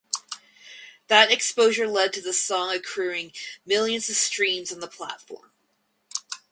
That 1.09 1.31
exposure 1.31 1.87
led 1.87 2.11
to 2.13 2.21
the 2.21 2.33
song 2.33 2.73
accruing 2.73 3.33
millions 3.67 4.09
of 4.09 4.15
streams 4.15 4.71
on 4.71 4.79
the 4.79 4.87
platform. 4.87 5.51